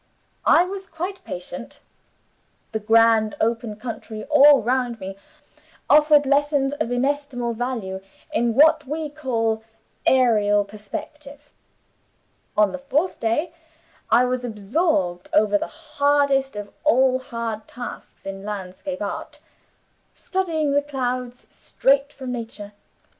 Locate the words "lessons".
6.25-6.73